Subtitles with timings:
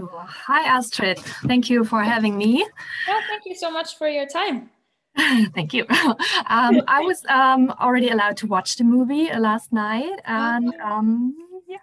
[0.00, 1.18] Oh, hi, Astrid.
[1.18, 2.64] Thank you for having me.
[3.08, 4.70] Well, thank you so much for your time.
[5.54, 5.84] Thank you.
[5.90, 11.34] Um, I was um, already allowed to watch the movie last night, and um,
[11.66, 11.78] yeah,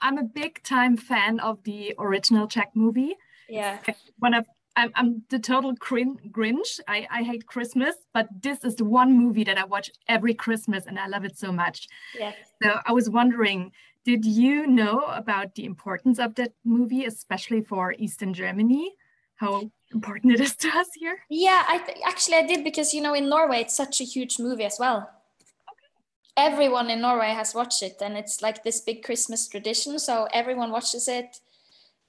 [0.00, 3.14] I'm a big time fan of the original Czech movie.
[3.48, 3.78] Yeah.
[4.18, 6.80] One of I'm, I'm the total grin, Grinch.
[6.88, 10.86] I, I hate Christmas, but this is the one movie that I watch every Christmas,
[10.86, 11.88] and I love it so much.
[12.18, 12.32] Yeah.
[12.62, 13.72] So I was wondering,
[14.06, 18.94] did you know about the importance of that movie, especially for Eastern Germany?
[19.34, 21.18] How important it is to us here?
[21.28, 24.38] Yeah, I th- actually I did because you know in Norway it's such a huge
[24.38, 25.10] movie as well.
[26.36, 29.98] Everyone in Norway has watched it, and it's like this big Christmas tradition.
[29.98, 31.40] So everyone watches it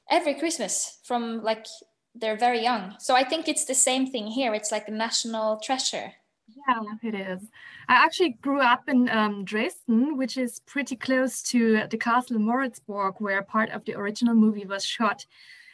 [0.09, 1.65] every Christmas from like
[2.13, 2.93] they're very young.
[2.99, 4.53] So I think it's the same thing here.
[4.53, 6.13] It's like a national treasure.
[6.47, 7.41] Yeah, it is.
[7.89, 13.15] I actually grew up in um, Dresden, which is pretty close to the castle Moritzburg,
[13.19, 15.25] where part of the original movie was shot.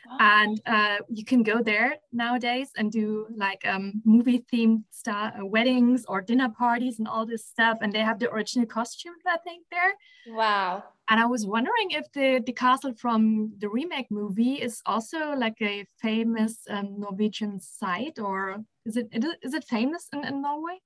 [0.10, 0.18] Oh.
[0.20, 5.46] And uh, you can go there nowadays and do like um, movie themed star uh,
[5.46, 7.78] weddings or dinner parties and all this stuff.
[7.82, 9.94] And they have the original costumes, I think, there.
[10.28, 10.84] Wow.
[11.10, 15.62] And I was wondering if the, the castle from the remake movie is also like
[15.62, 19.08] a famous um, Norwegian site, or is it
[19.42, 20.80] is it famous in, in Norway?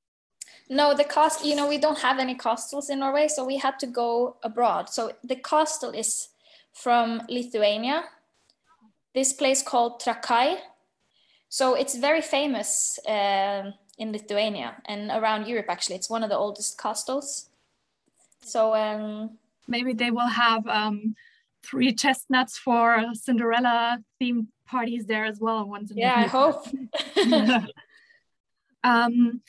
[0.69, 3.79] No, the cost, you know, we don't have any castles in Norway, so we had
[3.79, 4.89] to go abroad.
[4.89, 6.29] So the castle is
[6.73, 8.03] from Lithuania,
[9.13, 10.57] this place called Trakai.
[11.49, 15.95] So it's very famous uh, in Lithuania and around Europe, actually.
[15.95, 17.49] It's one of the oldest castles.
[18.41, 21.15] So um, maybe they will have um,
[21.63, 25.65] three chestnuts for Cinderella themed parties there as well.
[25.65, 26.67] Once yeah, I hope.
[28.83, 29.41] um,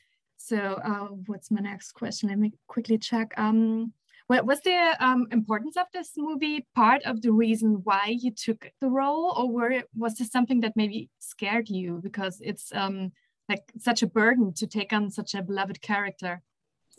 [0.49, 2.31] so uh, what's my next question?
[2.31, 3.33] Let me quickly check.
[3.37, 3.93] Um,
[4.29, 8.89] was the um, importance of this movie part of the reason why you took the
[8.89, 13.13] role, or were, was this something that maybe scared you because it's um,
[13.49, 16.43] like such a burden to take on such a beloved character?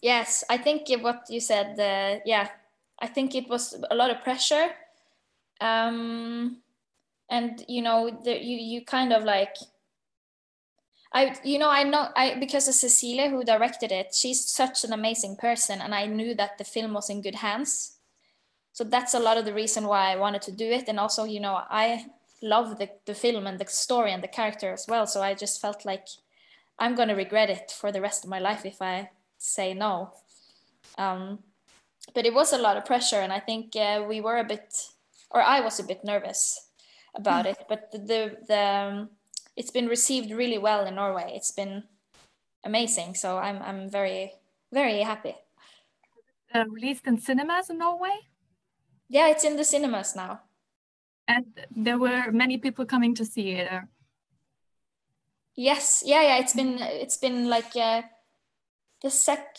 [0.01, 1.79] Yes, I think what you said.
[1.79, 2.49] Uh, yeah,
[2.99, 4.69] I think it was a lot of pressure.
[5.61, 6.57] Um,
[7.29, 9.55] and you know, the, you you kind of like
[11.11, 14.93] I you know I know I because of Cecilie who directed it she's such an
[14.93, 17.97] amazing person and I knew that the film was in good hands.
[18.73, 20.87] So that's a lot of the reason why I wanted to do it.
[20.87, 22.05] And also you know I
[22.41, 25.07] love the, the film and the story and the character as well.
[25.07, 26.05] So I just felt like
[26.77, 30.13] I'm gonna regret it for the rest of my life if I say no.
[30.97, 31.39] Um,
[32.13, 34.89] but it was a lot of pressure and I think uh, we were a bit
[35.31, 36.69] or I was a bit nervous
[37.15, 37.51] about mm.
[37.51, 37.57] it.
[37.67, 39.09] But the the, the um,
[39.59, 41.33] it's been received really well in Norway.
[41.35, 41.83] It's been
[42.63, 43.13] amazing.
[43.15, 44.31] So I'm I'm very
[44.71, 45.35] very happy.
[46.55, 48.15] Uh, released in cinemas in Norway.
[49.09, 50.39] Yeah, it's in the cinemas now.
[51.27, 53.69] And there were many people coming to see it.
[55.55, 56.37] Yes, yeah, yeah.
[56.39, 58.03] It's been it's been like uh,
[59.03, 59.57] the sec.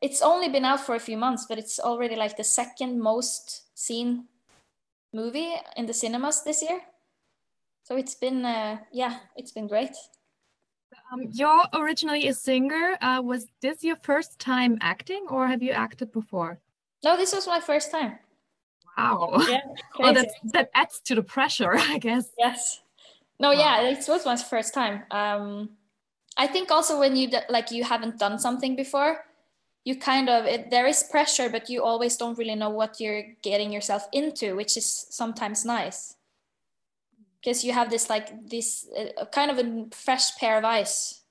[0.00, 3.68] It's only been out for a few months, but it's already like the second most
[3.78, 4.28] seen
[5.12, 6.80] movie in the cinemas this year
[7.92, 9.94] so it's been uh, yeah it's been great.
[11.12, 12.96] Um, you're originally a singer.
[13.00, 16.58] Uh, was this your first time acting or have you acted before?
[17.04, 18.18] No this was my first time.
[18.96, 19.42] Wow.
[19.48, 19.60] Yeah
[19.98, 22.30] well, that, that adds to the pressure i guess.
[22.38, 22.80] Yes.
[23.38, 23.58] No wow.
[23.58, 25.02] yeah it was my first time.
[25.10, 25.70] Um,
[26.38, 29.20] i think also when you like you haven't done something before
[29.84, 33.24] you kind of it, there is pressure but you always don't really know what you're
[33.42, 36.16] getting yourself into which is sometimes nice
[37.42, 41.22] because you have this like this uh, kind of a fresh pair of eyes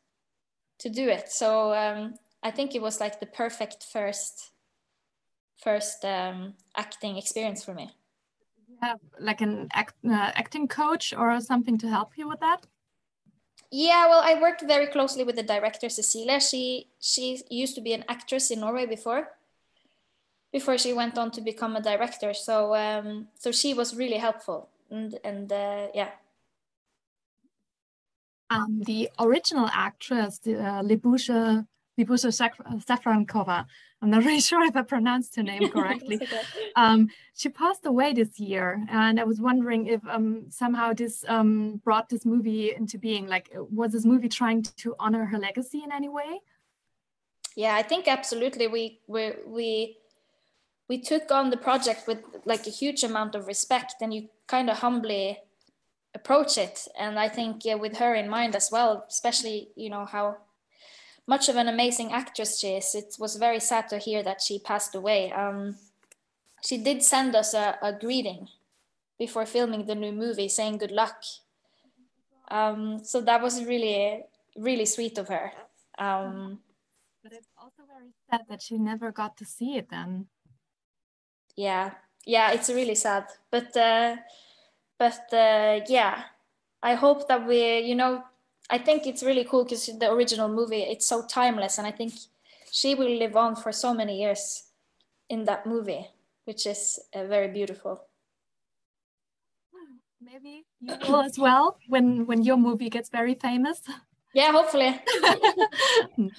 [0.79, 1.29] to do it.
[1.31, 4.51] So um, i think it was like the perfect first
[5.63, 7.91] first um, acting experience for me.
[8.67, 12.66] You have like an act, uh, acting coach or something to help you with that?
[13.72, 16.39] Yeah well i worked very closely with the director cecilie.
[16.39, 19.23] She she used to be an actress in norway before
[20.51, 22.33] before she went on to become a director.
[22.33, 26.09] So um, so she was really helpful and and uh, yeah.
[28.49, 31.66] Um, the original actress, uh, Libuše
[31.97, 32.32] Libuše
[32.85, 33.66] Šafránková,
[34.02, 36.17] I'm not really sure if I pronounced her name correctly.
[36.22, 36.41] okay.
[36.76, 41.82] um, she passed away this year, and I was wondering if um, somehow this um,
[41.84, 43.28] brought this movie into being.
[43.28, 46.41] Like, was this movie trying to honor her legacy in any way?
[47.55, 48.67] Yeah, I think absolutely.
[48.67, 49.97] We we we
[50.87, 54.69] we took on the project with like a huge amount of respect, and you kind
[54.69, 55.39] of humbly
[56.13, 60.03] approach it and i think yeah, with her in mind as well especially you know
[60.03, 60.35] how
[61.25, 64.59] much of an amazing actress she is it was very sad to hear that she
[64.59, 65.73] passed away um,
[66.61, 68.47] she did send us a, a greeting
[69.17, 71.23] before filming the new movie, saying good luck.
[72.49, 74.23] Um, so that was really,
[74.57, 75.51] really sweet of her.
[75.97, 76.59] Um,
[77.23, 80.28] but it's also very sad that she never got to see it then.
[81.56, 81.92] Yeah,
[82.26, 83.26] yeah, it's really sad.
[83.50, 84.18] But uh,
[84.98, 86.24] but uh, yeah,
[86.84, 88.24] I hope that we, you know,
[88.70, 92.14] I think it's really cool because the original movie it's so timeless, and I think
[92.72, 94.64] she will live on for so many years
[95.30, 96.08] in that movie,
[96.46, 98.02] which is uh, very beautiful.
[100.22, 103.82] Maybe you will as well when when your movie gets very famous.
[104.34, 105.02] Yeah, hopefully.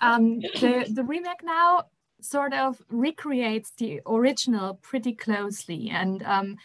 [0.00, 1.84] um, the the remake now
[2.24, 6.56] sort of recreates the original pretty closely, and um,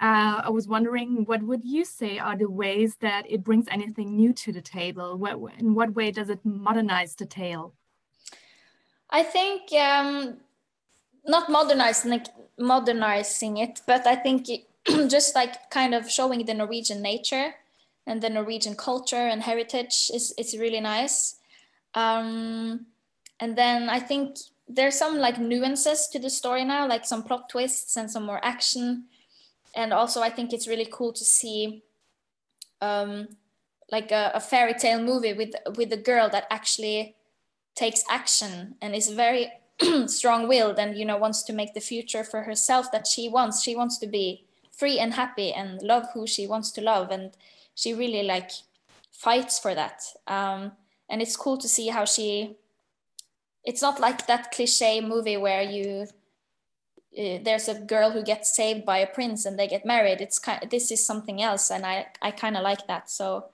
[0.00, 4.14] uh, I was wondering, what would you say are the ways that it brings anything
[4.14, 5.16] new to the table?
[5.16, 7.72] What, in what way does it modernize the tale?
[9.08, 10.36] I think um,
[11.26, 12.26] not modernizing
[12.58, 14.66] modernizing it, but I think it,
[15.08, 17.54] just like kind of showing the Norwegian nature
[18.06, 21.36] and the Norwegian culture and heritage is is really nice.
[21.94, 22.86] Um,
[23.40, 24.36] and then I think
[24.68, 28.44] there's some like nuances to the story now, like some plot twists and some more
[28.44, 29.04] action.
[29.74, 31.82] And also, I think it's really cool to see
[32.80, 33.28] um,
[33.90, 37.14] like a, a fairy tale movie with with a girl that actually
[37.74, 39.52] takes action and is very
[40.06, 43.62] strong-willed and you know wants to make the future for herself that she wants.
[43.62, 47.32] She wants to be free and happy and love who she wants to love, and
[47.74, 48.50] she really like
[49.12, 50.02] fights for that.
[50.26, 50.72] Um,
[51.08, 52.56] and it's cool to see how she
[53.66, 56.06] it's not like that cliche movie where you
[57.18, 60.20] uh, there's a girl who gets saved by a prince and they get married.
[60.20, 63.46] It's kind of, this is something else and i i kind of like that so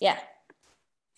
[0.00, 0.18] yeah.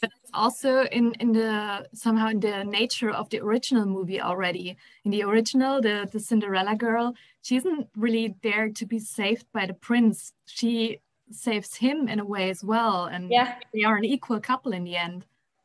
[0.00, 4.76] But it's also in in the somehow in the nature of the original movie already.
[5.04, 9.66] In the original the the cinderella girl she isn't really there to be saved by
[9.66, 10.32] the prince.
[10.46, 11.00] She
[11.32, 13.54] saves him in a way as well and yeah.
[13.72, 15.24] they are an equal couple in the end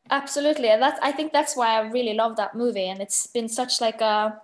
[0.10, 3.48] absolutely and that's i think that's why i really love that movie and it's been
[3.50, 4.42] such like a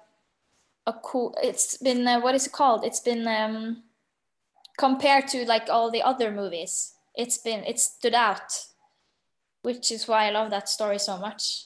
[0.88, 3.84] a cool it's been uh, what is it called it's been um
[4.78, 8.66] compared to like all the other movies it's been it stood out
[9.62, 11.66] which is why i love that story so much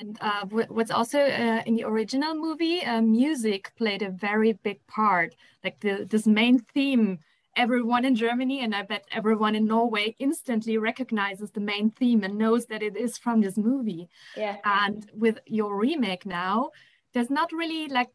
[0.00, 4.86] and uh, what's also uh, in the original movie, uh, music played a very big
[4.86, 5.34] part.
[5.64, 7.20] Like the this main theme
[7.58, 12.38] everyone in Germany and I bet everyone in Norway instantly recognizes the main theme and
[12.38, 14.08] knows that it is from this movie.
[14.36, 14.56] Yeah.
[14.64, 16.70] And with your remake now,
[17.12, 18.10] there's not really like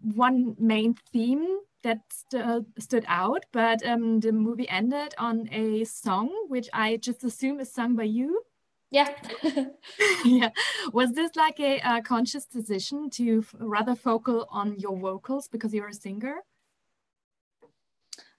[0.00, 6.28] one main theme that st stood out, but um, the movie ended on a song
[6.48, 8.42] which I just assume is sung by you.
[8.90, 9.10] Yeah.
[10.24, 10.50] yeah.
[10.92, 15.88] Was this like a, a conscious decision to rather focal on your vocals because you're
[15.88, 16.36] a singer?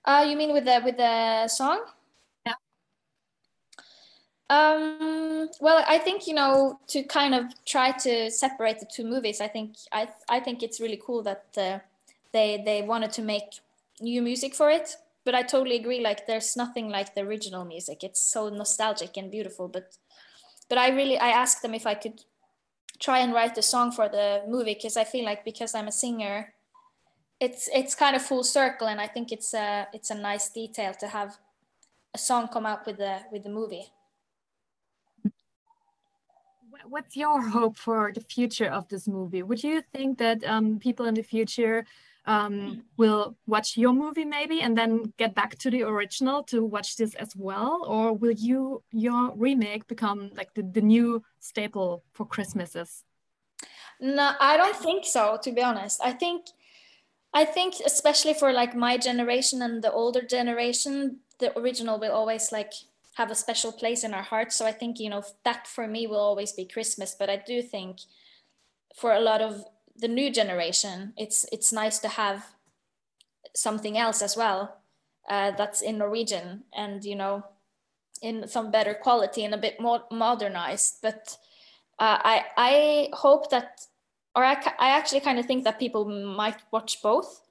[0.07, 1.86] Uh, you mean with the with the song?
[2.45, 2.54] Yeah.
[4.50, 9.42] Um, well, I think you know to kind of try to separate the two movies.
[9.42, 11.80] I think I I think it's really cool that uh,
[12.31, 13.59] they they wanted to make
[14.00, 14.95] new music for it.
[15.25, 16.00] But I totally agree.
[16.00, 18.01] Like, there's nothing like the original music.
[18.01, 19.68] It's so nostalgic and beautiful.
[19.68, 19.98] But
[20.69, 22.24] but I really I asked them if I could
[23.00, 25.94] try and write the song for the movie because I feel like because I'm a
[25.94, 26.53] singer
[27.39, 30.94] it's it's kind of full circle and i think it's a it's a nice detail
[30.94, 31.38] to have
[32.13, 33.86] a song come out with the with the movie.
[36.94, 39.44] What's your hope for the future of this movie?
[39.44, 41.86] Would you think that um, people in the future
[42.25, 46.96] um, will watch your movie maybe and then get back to the original to watch
[46.98, 47.84] this as well?
[47.88, 53.03] Or will you your remake become like the, the new staple for christmases?
[54.00, 56.01] No i don't think so to be honest.
[56.03, 56.39] I think
[57.38, 62.51] I think especially for like my generation and the older generation, the original will always
[62.51, 62.74] like
[63.13, 64.56] have a special place in our hearts.
[64.56, 67.15] So I think, you know, that for me will always be Christmas.
[67.20, 67.98] But I do think
[68.96, 69.65] for a lot of
[69.96, 72.39] the new generation, it's it's nice to have
[73.56, 74.82] something else as well
[75.29, 77.44] uh, that's in Norwegian and, you know,
[78.20, 81.01] in some better quality and a bit more modernized.
[81.03, 81.38] But
[82.00, 83.82] uh, I I hope that
[84.38, 87.41] or I, I actually kind of think that people might watch both.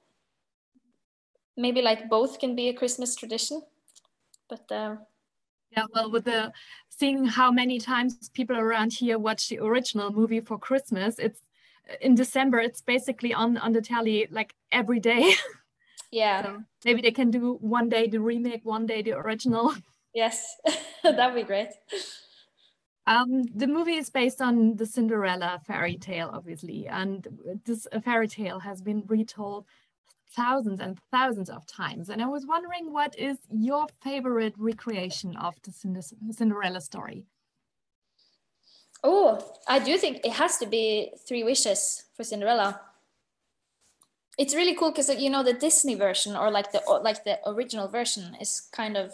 [1.57, 3.61] Maybe like both can be a Christmas tradition,
[4.47, 4.95] but uh,
[5.71, 6.53] yeah, well, with the
[6.87, 11.41] seeing how many times people around here watch the original movie for Christmas, it's
[11.99, 12.59] in December.
[12.59, 15.33] It's basically on on the telly like every day.
[16.09, 16.41] Yeah.
[16.41, 19.75] so maybe they can do one day the remake, one day the original.
[20.13, 20.55] Yes,
[21.03, 21.67] that'd be great.
[23.07, 27.25] Um, the movie is based on the Cinderella fairy tale, obviously, and
[27.65, 29.65] this fairy tale has been retold
[30.35, 32.09] thousands and thousands of times.
[32.09, 37.25] And I was wondering what is your favorite recreation of the Cinderella story?
[39.03, 42.81] Oh, I do think it has to be Three Wishes for Cinderella.
[44.37, 47.87] It's really cool because you know the Disney version or like the like the original
[47.87, 49.13] version is kind of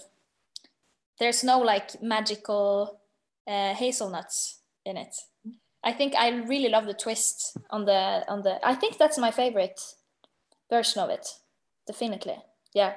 [1.19, 2.99] there's no like magical
[3.47, 5.15] uh, hazelnuts in it.
[5.83, 8.65] I think I really love the twist on the on the.
[8.65, 9.79] I think that's my favorite
[10.69, 11.27] version of it.
[11.85, 12.37] Definitely,
[12.73, 12.93] yeah.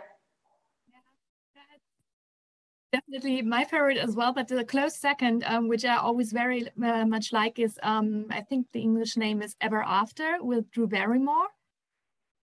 [2.93, 7.05] Definitely my favorite as well, but the close second, um, which I always very uh,
[7.05, 11.49] much like, is um, I think the English name is Ever After with Drew Barrymore,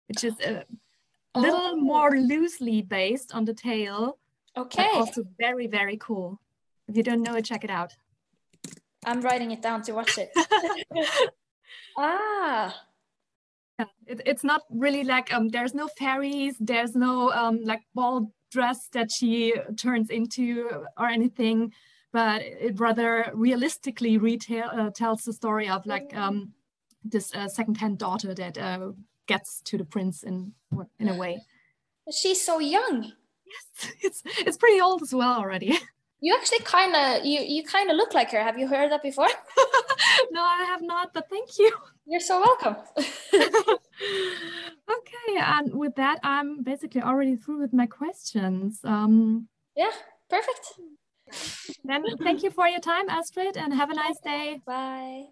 [0.08, 0.66] which is a
[1.36, 1.40] oh.
[1.40, 4.18] little more loosely based on the tale.
[4.58, 4.90] Okay.
[4.96, 6.42] also very very cool.
[6.88, 7.94] If you don't know it, check it out.
[9.06, 10.32] I'm writing it down to watch it.
[11.98, 12.76] ah.
[13.80, 18.32] Yeah, it, it's not really like um there's no fairies, there's no um like ball
[18.52, 21.74] dress that she turns into or anything,
[22.12, 26.54] but it rather realistically retail uh, tells the story of like um
[27.04, 28.92] this uh, second-hand daughter that uh,
[29.28, 30.54] gets to the prince in
[31.00, 31.42] in a way.
[32.12, 33.14] She's so young.
[33.46, 35.80] Yes, it's it's pretty old as well already.
[36.24, 38.44] You actually kind of you you kind of look like her.
[38.44, 39.26] Have you heard that before?
[40.32, 41.72] no, I have not, but thank you.
[42.06, 42.76] You're so welcome.
[42.98, 43.08] okay,
[45.38, 48.82] and with that, I'm basically already through with my questions.
[48.84, 49.90] Um, yeah,
[50.30, 50.74] perfect.
[51.84, 54.62] Then thank you for your time, Astrid, and have a nice day.
[54.66, 55.30] Bye.